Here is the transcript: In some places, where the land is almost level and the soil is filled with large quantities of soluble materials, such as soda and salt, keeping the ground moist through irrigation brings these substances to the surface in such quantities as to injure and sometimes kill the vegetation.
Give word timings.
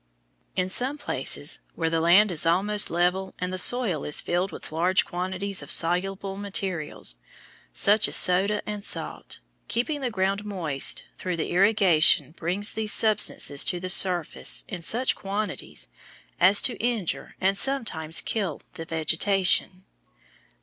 In 0.55 0.67
some 0.67 0.97
places, 0.97 1.59
where 1.75 1.91
the 1.91 2.01
land 2.01 2.31
is 2.31 2.43
almost 2.43 2.89
level 2.89 3.35
and 3.37 3.53
the 3.53 3.59
soil 3.59 4.03
is 4.03 4.19
filled 4.19 4.51
with 4.51 4.71
large 4.71 5.05
quantities 5.05 5.61
of 5.61 5.69
soluble 5.71 6.37
materials, 6.37 7.17
such 7.71 8.07
as 8.07 8.15
soda 8.15 8.67
and 8.67 8.83
salt, 8.83 9.41
keeping 9.67 10.01
the 10.01 10.09
ground 10.09 10.43
moist 10.43 11.03
through 11.19 11.33
irrigation 11.35 12.31
brings 12.31 12.73
these 12.73 12.91
substances 12.91 13.63
to 13.65 13.79
the 13.79 13.91
surface 13.91 14.63
in 14.67 14.81
such 14.81 15.15
quantities 15.15 15.87
as 16.39 16.63
to 16.63 16.77
injure 16.81 17.35
and 17.39 17.55
sometimes 17.55 18.21
kill 18.21 18.63
the 18.73 18.85
vegetation. 18.85 19.83